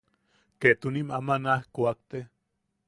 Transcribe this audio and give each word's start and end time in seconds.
Ketunim 0.65 1.09
ama 1.19 1.35
naaj 1.43 1.63
kuakte. 1.73 2.19